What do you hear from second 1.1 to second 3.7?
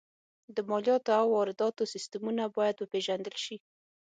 او وارداتو سیستمونه باید وپېژندل شي